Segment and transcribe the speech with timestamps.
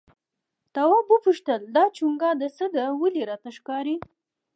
[0.73, 3.95] تواب وپوښتل دا چونگا د څه ده ولې راته ښکاري؟